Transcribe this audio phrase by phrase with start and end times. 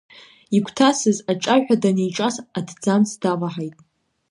[0.55, 3.75] Игәҭасыз аҿаҩҳәа даниҿас, аҭӡамц даваҳаит.